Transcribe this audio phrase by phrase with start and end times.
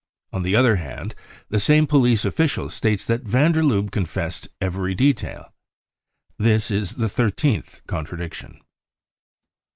[0.33, 1.13] On the other hand,
[1.49, 5.53] the same police official states that van der Lubbe confessed every detail.
[6.39, 8.61] This is the thirteenth contradiction.